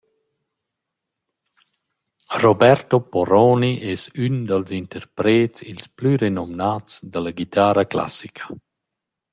Roberto 2.43 2.97
Porroni 3.11 3.73
es 3.93 4.01
ün 4.25 4.35
dals 4.49 4.69
interprets 4.81 5.59
ils 5.71 5.85
plü 5.97 6.11
renomnats 6.23 6.91
da 7.11 7.19
la 7.21 7.31
guitarra 7.39 7.83
classica. 7.93 8.43